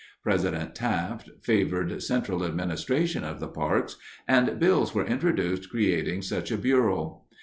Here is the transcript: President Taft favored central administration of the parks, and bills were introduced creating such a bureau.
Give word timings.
President 0.23 0.73
Taft 0.73 1.29
favored 1.43 2.01
central 2.01 2.43
administration 2.43 3.23
of 3.23 3.39
the 3.39 3.47
parks, 3.47 3.97
and 4.27 4.59
bills 4.59 4.95
were 4.95 5.05
introduced 5.05 5.69
creating 5.69 6.23
such 6.23 6.49
a 6.51 6.57
bureau. 6.57 7.25